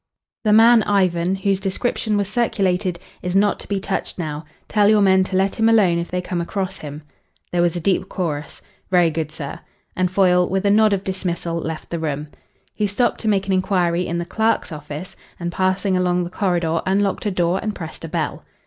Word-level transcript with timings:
"The 0.45 0.51
man 0.51 0.81
Ivan, 0.81 1.35
whose 1.35 1.59
description 1.59 2.17
was 2.17 2.27
circulated, 2.27 2.97
is 3.21 3.35
not 3.35 3.59
to 3.59 3.67
be 3.67 3.79
touched 3.79 4.17
now. 4.17 4.45
Tell 4.67 4.89
your 4.89 4.99
men 4.99 5.23
to 5.25 5.35
let 5.35 5.57
him 5.59 5.69
alone 5.69 5.99
if 5.99 6.09
they 6.09 6.21
come 6.23 6.41
across 6.41 6.79
him." 6.79 7.03
There 7.51 7.61
was 7.61 7.75
a 7.75 7.79
deep 7.79 8.09
chorus, 8.09 8.63
"Very 8.89 9.11
good, 9.11 9.31
sir," 9.31 9.59
and 9.95 10.09
Foyle, 10.09 10.49
with 10.49 10.65
a 10.65 10.71
nod 10.71 10.93
of 10.93 11.03
dismissal, 11.03 11.57
left 11.59 11.91
the 11.91 11.99
room. 11.99 12.29
He 12.73 12.87
stopped 12.87 13.19
to 13.19 13.27
make 13.27 13.45
an 13.45 13.53
inquiry 13.53 14.07
in 14.07 14.17
the 14.17 14.25
clerk's 14.25 14.71
office, 14.71 15.15
and 15.39 15.51
passing 15.51 15.95
along 15.95 16.23
the 16.23 16.31
corridor 16.31 16.81
unlocked 16.87 17.27
a 17.27 17.31
door 17.31 17.59
and 17.61 17.75
pressed 17.75 18.03
a 18.03 18.07
bell. 18.07 18.43